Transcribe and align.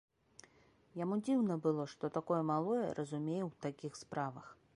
Яму 1.03 1.15
дзіўна 1.27 1.57
было, 1.65 1.83
што 1.93 2.11
такое 2.17 2.41
малое 2.51 2.81
разумее 3.01 3.41
ў 3.49 3.69
такіх 3.69 3.93
справах. 4.03 4.45